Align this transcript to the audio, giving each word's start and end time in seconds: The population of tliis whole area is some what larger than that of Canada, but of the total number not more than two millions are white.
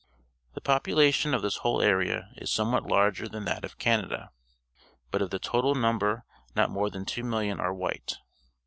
The 0.55 0.61
population 0.61 1.35
of 1.35 1.43
tliis 1.43 1.59
whole 1.59 1.79
area 1.79 2.29
is 2.35 2.51
some 2.51 2.71
what 2.71 2.87
larger 2.87 3.29
than 3.29 3.45
that 3.45 3.63
of 3.63 3.77
Canada, 3.77 4.31
but 5.11 5.21
of 5.21 5.29
the 5.29 5.37
total 5.37 5.75
number 5.75 6.25
not 6.55 6.71
more 6.71 6.89
than 6.89 7.05
two 7.05 7.23
millions 7.23 7.59
are 7.59 7.71
white. 7.71 8.17